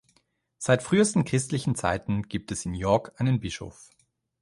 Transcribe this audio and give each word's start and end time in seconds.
Seit 0.57 0.81
frühesten 0.81 1.25
christlichen 1.25 1.75
Zeiten 1.75 2.23
gibt 2.23 2.51
es 2.51 2.65
in 2.65 2.73
York 2.73 3.11
einen 3.19 3.39
Bischof. 3.39 3.91